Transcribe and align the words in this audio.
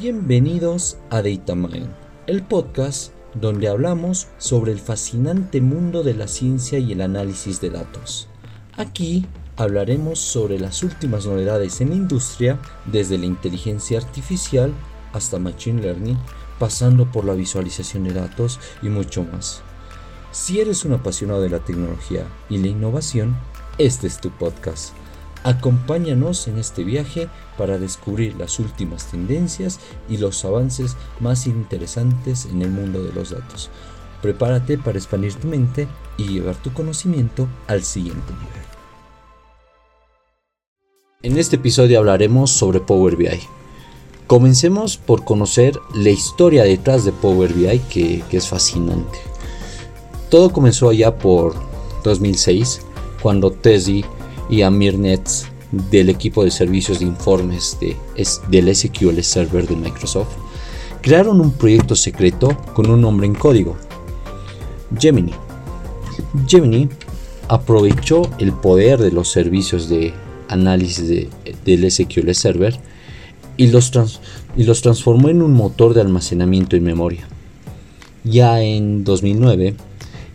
Bienvenidos 0.00 0.96
a 1.10 1.22
DataMind, 1.22 1.88
el 2.28 2.44
podcast 2.44 3.12
donde 3.34 3.66
hablamos 3.66 4.28
sobre 4.38 4.70
el 4.70 4.78
fascinante 4.78 5.60
mundo 5.60 6.04
de 6.04 6.14
la 6.14 6.28
ciencia 6.28 6.78
y 6.78 6.92
el 6.92 7.00
análisis 7.00 7.60
de 7.60 7.70
datos. 7.70 8.28
Aquí 8.76 9.26
hablaremos 9.56 10.20
sobre 10.20 10.60
las 10.60 10.84
últimas 10.84 11.26
novedades 11.26 11.80
en 11.80 11.90
la 11.90 11.96
industria, 11.96 12.60
desde 12.86 13.18
la 13.18 13.26
inteligencia 13.26 13.98
artificial 13.98 14.72
hasta 15.12 15.40
Machine 15.40 15.82
Learning, 15.82 16.18
pasando 16.60 17.10
por 17.10 17.24
la 17.24 17.34
visualización 17.34 18.04
de 18.04 18.12
datos 18.12 18.60
y 18.82 18.90
mucho 18.90 19.24
más. 19.24 19.62
Si 20.30 20.60
eres 20.60 20.84
un 20.84 20.92
apasionado 20.92 21.40
de 21.40 21.50
la 21.50 21.58
tecnología 21.58 22.24
y 22.48 22.58
la 22.58 22.68
innovación, 22.68 23.36
este 23.78 24.06
es 24.06 24.20
tu 24.20 24.30
podcast. 24.30 24.94
Acompáñanos 25.44 26.48
en 26.48 26.58
este 26.58 26.84
viaje 26.84 27.28
para 27.56 27.78
descubrir 27.78 28.36
las 28.36 28.58
últimas 28.58 29.06
tendencias 29.10 29.78
y 30.08 30.16
los 30.16 30.44
avances 30.44 30.96
más 31.20 31.46
interesantes 31.46 32.46
en 32.46 32.62
el 32.62 32.70
mundo 32.70 33.02
de 33.02 33.12
los 33.12 33.30
datos. 33.30 33.70
Prepárate 34.20 34.78
para 34.78 34.98
expandir 34.98 35.34
tu 35.34 35.46
mente 35.46 35.86
y 36.16 36.24
llevar 36.24 36.56
tu 36.56 36.72
conocimiento 36.72 37.48
al 37.68 37.84
siguiente 37.84 38.32
nivel. 38.32 38.68
En 41.22 41.36
este 41.36 41.56
episodio 41.56 41.98
hablaremos 41.98 42.50
sobre 42.50 42.80
Power 42.80 43.16
BI. 43.16 43.40
Comencemos 44.28 44.96
por 44.96 45.24
conocer 45.24 45.78
la 45.94 46.10
historia 46.10 46.64
detrás 46.64 47.04
de 47.04 47.12
Power 47.12 47.52
BI 47.52 47.78
que, 47.90 48.22
es 48.30 48.48
fascinante. 48.48 49.18
Todo 50.30 50.52
comenzó 50.52 50.90
allá 50.90 51.16
por 51.16 51.54
2006 52.04 52.82
cuando 53.22 53.50
Tezzi 53.50 54.04
y 54.48 54.62
Amir 54.62 54.98
Nets 54.98 55.46
del 55.72 56.08
equipo 56.08 56.44
de 56.44 56.50
servicios 56.50 56.98
de 56.98 57.04
informes 57.04 57.76
de, 57.80 57.96
del 58.48 58.74
SQL 58.74 59.20
Server 59.20 59.66
de 59.66 59.76
Microsoft 59.76 60.34
crearon 61.02 61.40
un 61.40 61.52
proyecto 61.52 61.94
secreto 61.94 62.56
con 62.74 62.90
un 62.90 63.00
nombre 63.00 63.26
en 63.26 63.34
código, 63.34 63.76
Gemini. 64.98 65.32
Gemini 66.46 66.88
aprovechó 67.48 68.22
el 68.38 68.52
poder 68.52 68.98
de 68.98 69.12
los 69.12 69.28
servicios 69.28 69.88
de 69.88 70.12
análisis 70.48 71.28
del 71.64 71.90
SQL 71.90 72.32
Server 72.32 72.78
y 73.56 73.68
los, 73.68 73.92
y 74.56 74.64
los 74.64 74.82
transformó 74.82 75.28
en 75.28 75.42
un 75.42 75.52
motor 75.52 75.94
de 75.94 76.00
almacenamiento 76.00 76.76
y 76.76 76.80
memoria. 76.80 77.28
Ya 78.24 78.60
en 78.62 79.04
2009, 79.04 79.76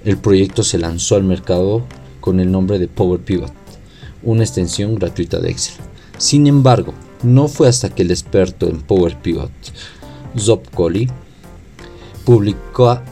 el 0.05 0.17
proyecto 0.17 0.63
se 0.63 0.77
lanzó 0.77 1.15
al 1.15 1.23
mercado 1.23 1.83
con 2.19 2.39
el 2.39 2.51
nombre 2.51 2.79
de 2.79 2.87
Power 2.87 3.19
Pivot 3.19 3.62
una 4.23 4.43
extensión 4.43 4.95
gratuita 4.95 5.39
de 5.39 5.51
Excel. 5.51 5.75
Sin 6.17 6.47
embargo, 6.47 6.93
no 7.23 7.47
fue 7.47 7.67
hasta 7.67 7.89
que 7.89 8.03
el 8.03 8.11
experto 8.11 8.67
en 8.67 8.81
Power 8.81 9.17
Pivot, 9.21 9.51
Zob 10.37 10.63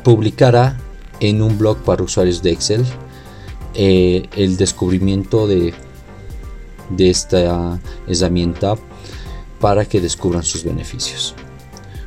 publicara 0.04 0.78
en 1.20 1.42
un 1.42 1.58
blog 1.58 1.78
para 1.80 2.04
usuarios 2.04 2.42
de 2.42 2.52
Excel 2.52 2.86
eh, 3.74 4.24
el 4.36 4.58
descubrimiento 4.58 5.48
de, 5.48 5.74
de 6.90 7.10
esta 7.10 7.80
herramienta 8.08 8.76
para 9.60 9.86
que 9.86 10.02
descubran 10.02 10.44
sus 10.44 10.64
beneficios. 10.64 11.36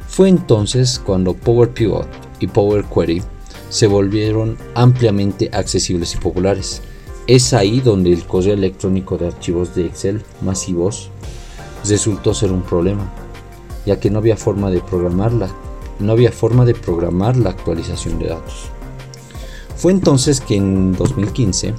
Fue 0.08 0.28
entonces 0.28 0.98
cuando 0.98 1.34
Power 1.34 1.70
Pivot 1.70 2.08
y 2.40 2.46
Power 2.46 2.84
Query 2.84 3.22
se 3.70 3.86
volvieron 3.86 4.56
ampliamente 4.74 5.50
accesibles 5.52 6.14
y 6.14 6.18
populares 6.18 6.82
es 7.26 7.54
ahí 7.54 7.80
donde 7.80 8.12
el 8.12 8.24
correo 8.24 8.54
electrónico 8.54 9.16
de 9.16 9.28
archivos 9.28 9.74
de 9.74 9.86
Excel 9.86 10.22
masivos 10.42 11.10
resultó 11.88 12.34
ser 12.34 12.52
un 12.52 12.62
problema, 12.62 13.10
ya 13.86 13.98
que 13.98 14.10
no 14.10 14.18
había 14.18 14.36
forma 14.36 14.70
de 14.70 14.80
programarla, 14.80 15.48
no 16.00 16.12
había 16.12 16.32
forma 16.32 16.64
de 16.64 16.74
programar 16.74 17.36
la 17.36 17.50
actualización 17.50 18.18
de 18.18 18.28
datos. 18.28 18.66
Fue 19.76 19.92
entonces 19.92 20.40
que 20.40 20.56
en 20.56 20.92
2015 20.92 21.74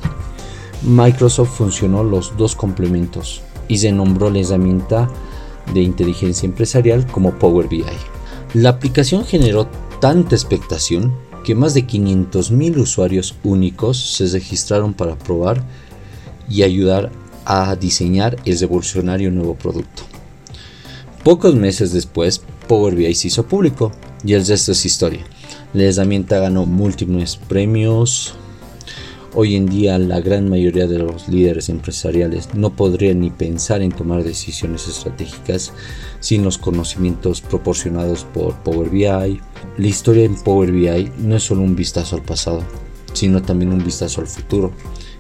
Microsoft 0.83 1.57
funcionó 1.57 2.03
los 2.03 2.35
dos 2.37 2.55
complementos 2.55 3.41
y 3.67 3.77
se 3.77 3.91
nombró 3.91 4.29
la 4.29 4.39
herramienta 4.39 5.09
de 5.73 5.81
inteligencia 5.81 6.45
empresarial 6.45 7.05
como 7.07 7.33
Power 7.33 7.67
BI. 7.67 7.85
La 8.53 8.69
aplicación 8.69 9.25
generó 9.25 9.67
tanta 9.99 10.35
expectación 10.35 11.13
que 11.45 11.53
más 11.53 11.75
de 11.75 11.85
500.000 11.85 12.77
usuarios 12.77 13.35
únicos 13.43 13.97
se 13.97 14.25
registraron 14.27 14.95
para 14.95 15.15
probar 15.15 15.63
y 16.49 16.63
ayudar 16.63 17.11
a 17.45 17.75
diseñar 17.75 18.37
el 18.45 18.59
revolucionario 18.59 19.29
nuevo 19.29 19.55
producto. 19.55 20.03
Pocos 21.23 21.55
meses 21.55 21.93
después, 21.93 22.41
Power 22.67 22.95
BI 22.95 23.13
se 23.13 23.27
hizo 23.27 23.45
público 23.45 23.91
y 24.23 24.33
el 24.33 24.45
resto 24.45 24.71
es 24.71 24.85
historia. 24.85 25.23
La 25.73 25.83
herramienta 25.83 26.39
ganó 26.39 26.65
múltiples 26.65 27.37
premios. 27.37 28.33
Hoy 29.37 29.57
en 29.57 29.65
día 29.65 29.99
la 29.99 30.21
gran 30.21 30.49
mayoría 30.49 30.87
de 30.87 30.97
los 30.97 31.27
líderes 31.27 31.67
empresariales 31.67 32.53
no 32.53 32.69
podrían 32.69 33.19
ni 33.19 33.31
pensar 33.31 33.81
en 33.81 33.91
tomar 33.91 34.23
decisiones 34.23 34.87
estratégicas 34.87 35.73
sin 36.21 36.45
los 36.45 36.57
conocimientos 36.57 37.41
proporcionados 37.41 38.23
por 38.23 38.55
Power 38.63 38.89
BI, 38.89 39.41
la 39.77 39.87
historia 39.87 40.23
en 40.23 40.35
Power 40.35 40.71
BI 40.71 41.11
no 41.17 41.35
es 41.35 41.43
solo 41.43 41.63
un 41.63 41.75
vistazo 41.75 42.15
al 42.15 42.21
pasado, 42.21 42.63
sino 43.11 43.41
también 43.41 43.73
un 43.73 43.83
vistazo 43.83 44.21
al 44.21 44.27
futuro, 44.27 44.71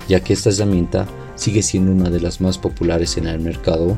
ya 0.07 0.21
que 0.21 0.31
esta 0.31 0.49
herramienta 0.49 1.07
sigue 1.35 1.61
siendo 1.61 1.91
una 1.91 2.09
de 2.09 2.21
las 2.21 2.39
más 2.39 2.57
populares 2.57 3.17
en 3.17 3.27
el 3.27 3.41
mercado 3.41 3.97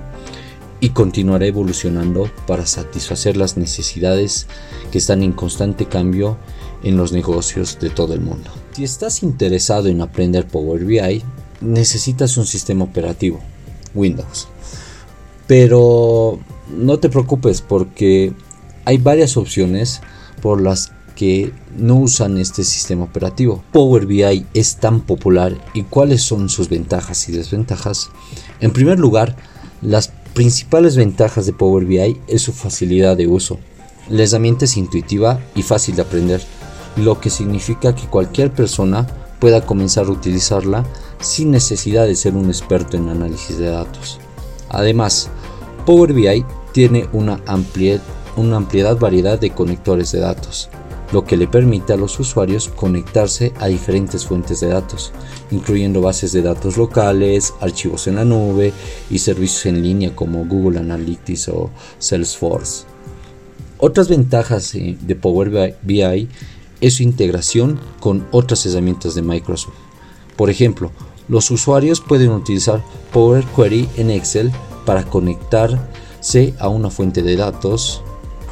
y 0.80 0.90
continuará 0.90 1.46
evolucionando 1.46 2.28
para 2.48 2.66
satisfacer 2.66 3.38
las 3.38 3.56
necesidades 3.56 4.48
que 4.92 4.98
están 4.98 5.22
en 5.22 5.34
constante 5.34 5.86
cambio 5.86 6.40
en 6.82 6.98
los 6.98 7.12
negocios 7.12 7.78
de 7.80 7.92
todo 7.92 8.16
el 8.16 8.22
mundo. 8.22 8.50
Si 8.78 8.84
estás 8.84 9.24
interesado 9.24 9.88
en 9.88 10.02
aprender 10.02 10.46
Power 10.46 10.86
BI, 10.86 11.24
necesitas 11.62 12.38
un 12.38 12.46
sistema 12.46 12.84
operativo, 12.86 13.40
Windows. 13.96 14.48
Pero 15.48 16.38
no 16.70 17.00
te 17.00 17.10
preocupes 17.10 17.64
porque 17.64 18.34
hay 18.86 19.00
varias 19.00 19.36
opciones 19.36 20.02
por 20.44 20.62
las 20.62 20.92
que 21.16 21.52
no 21.76 21.96
usan 21.96 22.38
este 22.38 22.64
sistema 22.64 23.06
operativo. 23.06 23.64
Power 23.72 24.06
BI 24.06 24.46
es 24.54 24.76
tan 24.76 25.02
popular 25.02 25.58
y 25.74 25.82
cuáles 25.82 26.22
son 26.22 26.48
sus 26.48 26.70
ventajas 26.70 27.28
y 27.30 27.32
desventajas. 27.32 28.12
En 28.60 28.74
primer 28.74 29.00
lugar, 29.00 29.38
las 29.82 30.10
principales 30.36 30.96
ventajas 30.96 31.48
de 31.48 31.54
Power 31.54 31.86
BI 31.86 32.22
es 32.28 32.44
su 32.44 32.54
facilidad 32.54 33.18
de 33.18 33.26
uso. 33.26 33.58
La 34.08 34.22
herramienta 34.22 34.66
es 34.66 34.78
intuitiva 34.78 35.40
y 35.56 35.64
fácil 35.64 35.96
de 35.96 36.04
aprender, 36.04 36.46
lo 36.98 37.20
que 37.20 37.30
significa 37.30 37.96
que 37.96 38.08
cualquier 38.08 38.52
persona 38.52 39.08
pueda 39.40 39.66
comenzar 39.66 40.08
a 40.08 40.12
utilizarla 40.12 40.86
sin 41.20 41.52
necesidad 41.52 42.06
de 42.06 42.16
ser 42.16 42.36
un 42.36 42.48
experto 42.48 42.98
en 42.98 43.10
análisis 43.10 43.58
de 43.58 43.70
datos. 43.70 44.20
Además, 44.70 45.30
Power 45.86 46.14
BI 46.14 46.46
tiene 46.74 47.08
una 47.14 47.40
amplia 47.46 48.02
una 48.38 48.60
variedad 48.60 49.40
de 49.40 49.50
conectores 49.50 50.12
de 50.12 50.20
datos, 50.20 50.70
lo 51.12 51.26
que 51.26 51.38
le 51.38 51.48
permite 51.48 51.94
a 51.94 51.98
los 51.98 52.20
usuarios 52.20 52.70
conectarse 52.70 53.52
a 53.60 53.68
diferentes 53.68 54.26
fuentes 54.26 54.60
de 54.60 54.68
datos, 54.68 55.12
incluyendo 55.50 56.02
bases 56.02 56.34
de 56.34 56.44
datos 56.44 56.78
locales, 56.78 57.54
archivos 57.62 58.08
en 58.08 58.16
la 58.16 58.26
nube 58.26 58.74
y 59.10 59.20
servicios 59.20 59.66
en 59.66 59.82
línea 59.82 60.16
como 60.16 60.46
Google 60.46 60.80
Analytics 60.80 61.50
o 61.50 61.72
Salesforce. 61.98 62.86
Otras 63.80 64.08
ventajas 64.08 64.74
eh, 64.76 64.98
de 65.00 65.16
Power 65.16 65.76
BI 65.82 66.30
es 66.82 66.96
su 66.96 67.04
integración 67.04 67.80
con 68.00 68.28
otras 68.32 68.66
herramientas 68.66 69.16
de 69.16 69.22
Microsoft. 69.22 69.74
Por 70.36 70.50
ejemplo, 70.50 70.92
los 71.28 71.52
usuarios 71.52 72.00
pueden 72.00 72.32
utilizar 72.32 72.84
Power 73.12 73.44
Query 73.56 73.90
en 73.98 74.12
Excel 74.12 74.52
para 74.86 75.04
conectarse 75.04 76.54
a 76.60 76.70
una 76.70 76.90
fuente 76.90 77.22
de 77.22 77.36
datos 77.36 78.02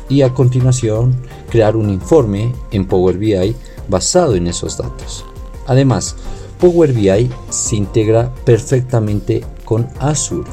y 0.10 0.22
a 0.22 0.34
continuación 0.34 1.16
crear 1.50 1.76
un 1.76 1.90
informe 1.90 2.54
en 2.72 2.86
Power 2.86 3.18
BI 3.18 3.56
basado 3.88 4.36
en 4.36 4.48
esos 4.48 4.78
datos. 4.78 5.26
Además, 5.68 6.16
Power 6.60 6.94
BI 6.94 7.30
se 7.50 7.76
integra 7.76 8.34
perfectamente 8.46 9.44
con 9.64 9.88
Azure. 10.00 10.50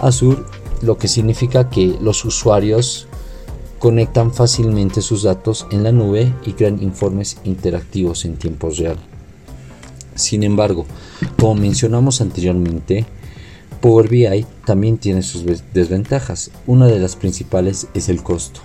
Azure 0.00 0.42
lo 0.82 0.98
que 0.98 1.08
significa 1.08 1.70
que 1.70 1.96
los 2.00 2.24
usuarios 2.24 3.08
conectan 3.78 4.32
fácilmente 4.32 5.02
sus 5.02 5.22
datos 5.22 5.66
en 5.70 5.82
la 5.82 5.92
nube 5.92 6.32
y 6.44 6.52
crean 6.52 6.82
informes 6.82 7.38
interactivos 7.44 8.24
en 8.24 8.36
tiempo 8.36 8.70
real. 8.70 8.96
Sin 10.14 10.42
embargo, 10.42 10.86
como 11.38 11.56
mencionamos 11.56 12.20
anteriormente, 12.20 13.04
Power 13.80 14.08
BI 14.08 14.46
también 14.64 14.96
tiene 14.96 15.22
sus 15.22 15.44
desventajas. 15.74 16.50
Una 16.66 16.86
de 16.86 16.98
las 16.98 17.16
principales 17.16 17.88
es 17.94 18.08
el 18.08 18.22
costo. 18.22 18.60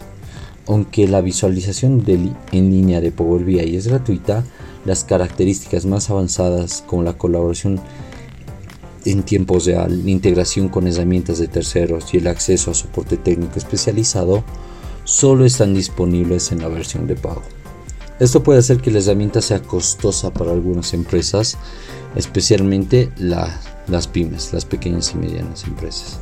Aunque 0.68 1.08
la 1.08 1.22
visualización 1.22 2.04
en 2.08 2.72
línea 2.72 3.02
de 3.02 3.12
Power 3.12 3.44
BI 3.44 3.76
es 3.76 3.88
gratuita, 3.88 4.46
las 4.86 5.04
características 5.04 5.86
más 5.86 6.10
avanzadas 6.10 6.84
como 6.88 7.04
la 7.04 7.18
colaboración 7.18 7.80
en 9.06 9.24
tiempos 9.24 9.66
real, 9.66 10.06
la 10.06 10.12
integración 10.12 10.70
con 10.70 10.88
herramientas 10.88 11.40
de 11.40 11.48
terceros 11.48 12.14
y 12.14 12.18
el 12.18 12.28
acceso 12.28 12.72
a 12.72 12.74
soporte 12.74 13.18
técnico 13.18 13.58
especializado 13.58 14.44
solo 15.12 15.44
están 15.44 15.74
disponibles 15.74 16.54
en 16.54 16.60
la 16.62 16.70
versión 16.70 17.06
de 17.06 17.16
pago. 17.16 17.42
Esto 18.22 18.44
puede 18.44 18.60
hacer 18.60 18.78
que 18.78 18.92
la 18.92 19.00
herramienta 19.00 19.42
sea 19.42 19.62
costosa 19.62 20.34
para 20.34 20.54
algunas 20.54 20.94
empresas, 20.94 21.58
especialmente 22.16 23.12
las 23.18 24.08
pymes, 24.08 24.54
las 24.54 24.64
pequeñas 24.64 25.12
y 25.14 25.18
medianas 25.18 25.66
empresas. 25.66 26.18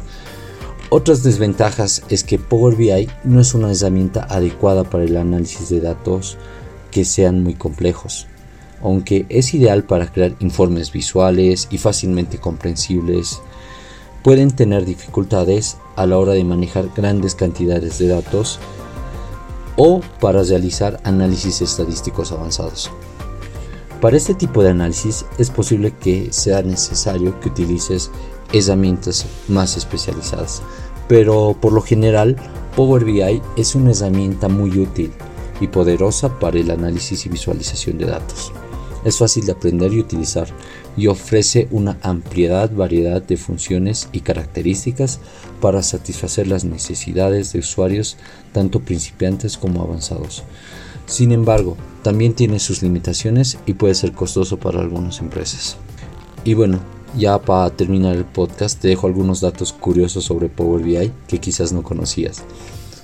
Otras 0.90 1.22
desventajas 1.22 2.02
es 2.10 2.24
que 2.24 2.40
Power 2.40 2.76
BI 2.76 3.08
no 3.26 3.40
es 3.40 3.54
una 3.54 3.72
herramienta 3.72 4.26
adecuada 4.28 4.84
para 4.84 5.04
el 5.04 5.18
análisis 5.18 5.70
de 5.70 5.82
datos 5.82 6.38
que 6.90 7.06
sean 7.06 7.44
muy 7.44 7.54
complejos, 7.54 8.26
aunque 8.82 9.28
es 9.30 9.54
ideal 9.54 9.84
para 9.84 10.12
crear 10.12 10.36
informes 10.40 10.92
visuales 10.92 11.68
y 11.70 11.78
fácilmente 11.78 12.40
comprensibles, 12.40 13.40
pueden 14.24 14.50
tener 14.50 14.84
dificultades 14.84 15.78
a 15.96 16.08
la 16.08 16.18
hora 16.18 16.34
de 16.34 16.44
manejar 16.44 16.90
grandes 16.96 17.36
cantidades 17.36 18.00
de 18.00 18.08
datos 18.08 18.60
o 19.82 20.02
para 20.20 20.44
realizar 20.44 21.00
análisis 21.06 21.62
estadísticos 21.62 22.34
avanzados. 22.34 22.92
Para 24.02 24.18
este 24.18 24.34
tipo 24.34 24.62
de 24.62 24.72
análisis 24.72 25.26
es 25.38 25.50
posible 25.50 25.94
que 25.98 26.28
sea 26.32 26.62
necesario 26.62 27.40
que 27.40 27.48
utilices 27.48 28.12
herramientas 28.52 29.26
más 29.48 29.78
especializadas, 29.78 30.62
pero 31.08 31.56
por 31.60 31.72
lo 31.72 31.82
general 31.82 32.36
Power 32.76 33.06
BI 33.06 33.42
es 33.56 33.74
una 33.74 33.92
herramienta 33.92 34.50
muy 34.50 34.78
útil 34.78 35.14
y 35.62 35.68
poderosa 35.68 36.40
para 36.40 36.60
el 36.60 36.72
análisis 36.72 37.26
y 37.26 37.30
visualización 37.30 37.98
de 37.98 38.08
datos. 38.08 38.52
Es 39.06 39.18
fácil 39.18 39.46
de 39.46 39.54
aprender 39.54 39.94
y 39.94 40.02
utilizar 40.02 40.50
y 40.98 41.08
ofrece 41.08 41.68
una 41.72 41.98
ampliedad 42.02 42.72
variedad 42.72 43.22
de 43.22 43.38
funciones 43.38 44.10
y 44.12 44.22
características 44.22 45.20
para 45.62 45.84
satisfacer 45.84 46.48
las 46.48 46.66
necesidades 46.66 47.54
de 47.54 47.60
usuarios 47.60 48.18
tanto 48.52 48.82
principiantes 48.82 49.58
como 49.58 49.82
avanzados. 49.82 50.44
Sin 51.06 51.32
embargo, 51.32 51.76
también 52.04 52.34
tiene 52.34 52.60
sus 52.60 52.84
limitaciones 52.84 53.58
y 53.66 53.74
puede 53.74 53.96
ser 53.96 54.12
costoso 54.12 54.58
para 54.58 54.80
algunas 54.80 55.20
empresas. 55.20 55.78
Y 56.44 56.54
bueno, 56.54 56.80
ya 57.18 57.40
para 57.40 57.70
terminar 57.72 58.16
el 58.16 58.26
podcast 58.26 58.80
te 58.80 58.90
dejo 58.90 59.08
algunos 59.08 59.42
datos 59.42 59.74
curiosos 59.74 60.26
sobre 60.26 60.50
Power 60.50 60.84
BI 60.84 61.12
que 61.28 61.40
quizás 61.40 61.74
no 61.74 61.82
conocías. 61.84 62.44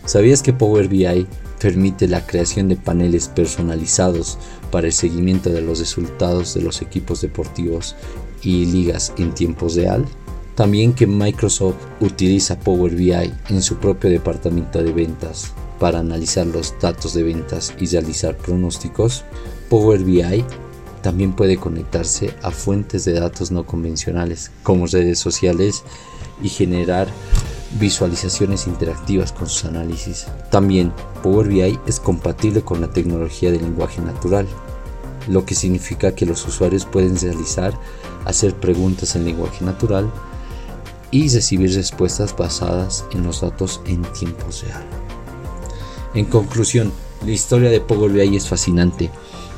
¿Sabías 0.06 0.44
que 0.44 0.54
Power 0.54 0.88
BI 0.88 1.26
permite 1.60 2.08
la 2.08 2.26
creación 2.26 2.70
de 2.70 2.76
paneles 2.76 3.28
personalizados 3.28 4.38
para 4.72 4.86
el 4.86 4.94
seguimiento 4.94 5.50
de 5.50 5.62
los 5.62 5.80
resultados 5.80 6.54
de 6.54 6.62
los 6.62 6.84
equipos 6.84 7.22
deportivos 7.22 7.96
y 8.44 8.66
ligas 8.66 9.14
en 9.18 9.34
tiempo 9.34 9.68
real? 9.68 10.06
También 10.54 10.94
que 10.94 11.08
Microsoft 11.08 11.76
utiliza 12.02 12.60
Power 12.60 12.96
BI 12.96 13.34
en 13.50 13.62
su 13.64 13.78
propio 13.78 14.12
departamento 14.12 14.84
de 14.84 14.94
ventas 14.94 15.54
para 15.80 16.00
analizar 16.00 16.46
los 16.46 16.76
datos 16.80 17.16
de 17.16 17.24
ventas 17.24 17.74
y 17.80 17.88
realizar 17.88 18.38
pronósticos. 18.38 19.26
Power 19.70 20.04
BI 20.04 20.46
también 21.02 21.34
puede 21.34 21.58
conectarse 21.58 22.34
a 22.44 22.52
fuentes 22.52 23.06
de 23.06 23.14
datos 23.14 23.52
no 23.52 23.66
convencionales 23.66 24.52
como 24.62 24.86
redes 24.86 25.18
sociales 25.18 25.84
y 26.42 26.50
generar 26.50 27.08
visualizaciones 27.80 28.68
interactivas 28.68 29.32
con 29.32 29.48
sus 29.48 29.66
análisis. 29.66 30.28
También 30.50 30.94
Power 31.22 31.48
BI 31.48 31.80
es 31.86 32.00
compatible 32.00 32.62
con 32.62 32.82
la 32.82 32.90
tecnología 32.90 33.52
de 33.52 33.60
lenguaje 33.60 34.02
natural, 34.02 34.48
lo 35.28 35.46
que 35.46 35.56
significa 35.56 36.16
que 36.16 36.26
los 36.26 36.46
usuarios 36.46 36.86
pueden 36.86 37.20
realizar, 37.20 37.74
hacer 38.26 38.54
preguntas 38.54 39.16
en 39.16 39.26
lenguaje 39.26 39.66
natural 39.66 40.10
y 41.12 41.30
recibir 41.30 41.74
respuestas 41.74 42.36
basadas 42.36 43.06
en 43.12 43.24
los 43.24 43.42
datos 43.42 43.82
en 43.86 44.02
tiempo 44.14 44.46
real. 44.64 44.84
En 46.14 46.26
conclusión, 46.26 46.92
la 47.26 47.32
historia 47.32 47.70
de 47.70 47.82
Power 47.82 48.12
BI 48.12 48.36
es 48.36 48.48
fascinante, 48.48 49.10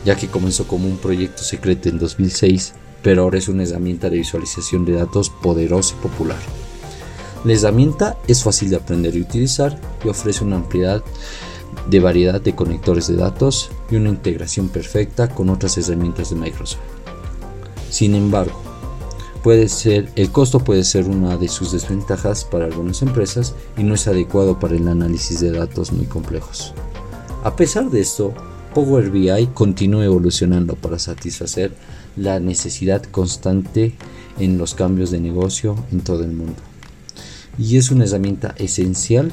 ya 0.05 0.15
que 0.15 0.27
comenzó 0.27 0.67
como 0.67 0.87
un 0.87 0.97
proyecto 0.97 1.43
secreto 1.43 1.89
en 1.89 1.99
2006, 1.99 2.73
pero 3.03 3.23
ahora 3.23 3.37
es 3.37 3.47
una 3.47 3.63
herramienta 3.63 4.09
de 4.09 4.17
visualización 4.17 4.85
de 4.85 4.93
datos 4.93 5.29
poderosa 5.29 5.95
y 5.97 6.01
popular. 6.01 6.66
La 7.47 7.53
herramienta 7.53 8.17
es 8.27 8.43
fácil 8.43 8.71
de 8.71 8.75
aprender 8.75 9.15
y 9.15 9.21
utilizar 9.21 9.79
y 10.03 10.09
ofrece 10.09 10.43
una 10.43 10.57
ampliedad 10.57 11.01
de 11.89 12.01
variedad 12.01 12.41
de 12.41 12.53
conectores 12.53 13.07
de 13.07 13.15
datos 13.15 13.71
y 13.89 13.95
una 13.95 14.09
integración 14.09 14.67
perfecta 14.67 15.29
con 15.29 15.49
otras 15.49 15.77
herramientas 15.77 16.29
de 16.29 16.35
Microsoft. 16.35 16.81
Sin 17.89 18.15
embargo, 18.15 18.61
puede 19.43 19.69
ser, 19.69 20.09
el 20.17 20.29
costo 20.29 20.59
puede 20.59 20.83
ser 20.83 21.05
una 21.05 21.37
de 21.37 21.47
sus 21.47 21.71
desventajas 21.71 22.43
para 22.43 22.65
algunas 22.65 23.01
empresas 23.01 23.55
y 23.77 23.83
no 23.83 23.93
es 23.93 24.09
adecuado 24.09 24.59
para 24.59 24.75
el 24.75 24.85
análisis 24.85 25.39
de 25.39 25.53
datos 25.53 25.93
muy 25.93 26.05
complejos. 26.05 26.73
A 27.45 27.55
pesar 27.55 27.89
de 27.89 28.01
esto, 28.01 28.33
Power 28.73 29.09
BI 29.09 29.47
continúa 29.53 30.03
evolucionando 30.03 30.75
para 30.75 30.99
satisfacer 30.99 31.71
la 32.17 32.41
necesidad 32.41 33.03
constante 33.03 33.95
en 34.37 34.57
los 34.57 34.73
cambios 34.73 35.11
de 35.11 35.21
negocio 35.21 35.77
en 35.93 36.01
todo 36.01 36.25
el 36.25 36.33
mundo. 36.33 36.61
Y 37.57 37.77
es 37.77 37.91
una 37.91 38.05
herramienta 38.05 38.53
esencial 38.57 39.31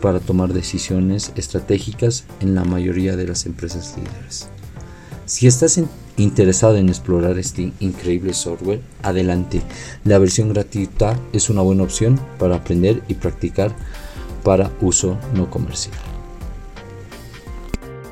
para 0.00 0.20
tomar 0.20 0.52
decisiones 0.52 1.32
estratégicas 1.34 2.24
en 2.40 2.54
la 2.54 2.64
mayoría 2.64 3.16
de 3.16 3.26
las 3.26 3.46
empresas 3.46 3.94
líderes. 3.96 4.48
Si 5.26 5.46
estás 5.46 5.80
interesado 6.16 6.76
en 6.76 6.88
explorar 6.88 7.38
este 7.38 7.72
increíble 7.80 8.34
software, 8.34 8.80
adelante. 9.02 9.62
La 10.04 10.18
versión 10.18 10.52
gratuita 10.52 11.18
es 11.32 11.50
una 11.50 11.62
buena 11.62 11.82
opción 11.82 12.20
para 12.38 12.56
aprender 12.56 13.02
y 13.08 13.14
practicar 13.14 13.74
para 14.42 14.70
uso 14.80 15.18
no 15.34 15.50
comercial. 15.50 16.13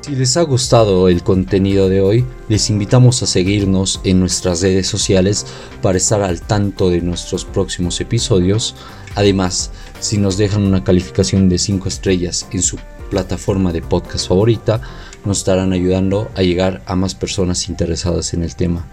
Si 0.03 0.17
les 0.17 0.35
ha 0.35 0.41
gustado 0.41 1.07
el 1.07 1.23
contenido 1.23 1.87
de 1.87 2.01
hoy, 2.01 2.25
les 2.49 2.69
invitamos 2.69 3.23
a 3.23 3.25
seguirnos 3.25 4.01
en 4.03 4.19
nuestras 4.19 4.61
redes 4.61 4.85
sociales 4.85 5.45
para 5.81 5.97
estar 5.97 6.21
al 6.21 6.41
tanto 6.41 6.89
de 6.89 6.99
nuestros 6.99 7.45
próximos 7.45 8.01
episodios. 8.01 8.75
Además, 9.15 9.71
si 10.01 10.17
nos 10.17 10.35
dejan 10.35 10.63
una 10.63 10.83
calificación 10.83 11.47
de 11.47 11.57
5 11.57 11.87
estrellas 11.87 12.45
en 12.51 12.61
su 12.61 12.77
plataforma 13.09 13.71
de 13.71 13.81
podcast 13.81 14.27
favorita, 14.27 14.81
nos 15.23 15.37
estarán 15.37 15.71
ayudando 15.71 16.29
a 16.35 16.41
llegar 16.41 16.81
a 16.85 16.97
más 16.97 17.15
personas 17.15 17.69
interesadas 17.69 18.33
en 18.33 18.43
el 18.43 18.57
tema. 18.57 18.85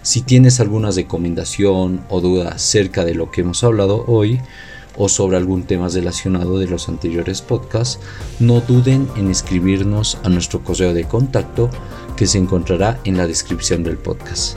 Si 0.00 0.22
tienes 0.22 0.60
alguna 0.60 0.92
recomendación 0.92 2.00
o 2.08 2.22
duda 2.22 2.52
acerca 2.52 3.04
de 3.04 3.14
lo 3.14 3.30
que 3.30 3.42
hemos 3.42 3.62
hablado 3.64 4.06
hoy 4.06 4.40
o 4.96 5.08
sobre 5.08 5.36
algún 5.36 5.64
tema 5.64 5.88
relacionado 5.88 6.58
de 6.58 6.66
los 6.66 6.88
anteriores 6.88 7.42
podcasts, 7.42 8.00
no 8.38 8.60
duden 8.60 9.08
en 9.16 9.30
escribirnos 9.30 10.18
a 10.22 10.28
nuestro 10.28 10.62
correo 10.62 10.94
de 10.94 11.04
contacto 11.04 11.70
que 12.16 12.26
se 12.26 12.38
encontrará 12.38 13.00
en 13.04 13.16
la 13.16 13.26
descripción 13.26 13.82
del 13.82 13.98
podcast. 13.98 14.56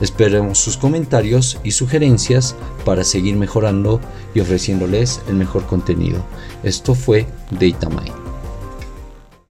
Esperemos 0.00 0.58
sus 0.58 0.76
comentarios 0.76 1.58
y 1.62 1.72
sugerencias 1.72 2.56
para 2.84 3.04
seguir 3.04 3.36
mejorando 3.36 4.00
y 4.34 4.40
ofreciéndoles 4.40 5.20
el 5.28 5.36
mejor 5.36 5.66
contenido. 5.66 6.24
Esto 6.64 6.94
fue 6.94 7.26
DataMind. 7.50 8.21